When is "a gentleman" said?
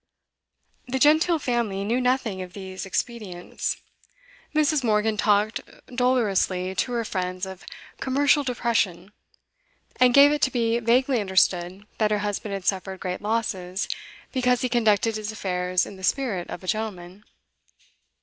16.63-17.23